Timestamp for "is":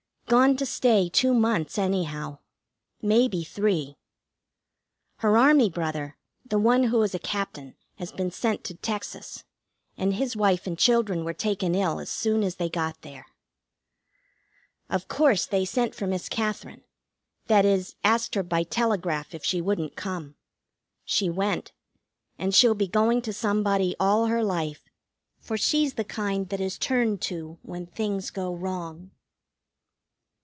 7.01-7.13, 17.65-17.97, 26.61-26.77